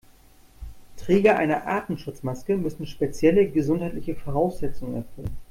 [0.97, 5.37] Träger einer Atemschutzmaske müssen spezielle gesundheitliche Voraussetzungen erfüllen.